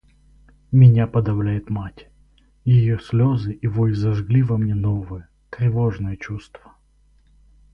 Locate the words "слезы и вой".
2.99-3.93